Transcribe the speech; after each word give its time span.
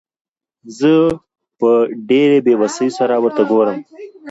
زه 0.77 0.91
په 1.59 1.69
ډېرې 2.09 2.37
بېوسۍ 2.45 2.89
سره 2.97 3.15
ورته 3.23 3.43
ګورم. 3.51 3.77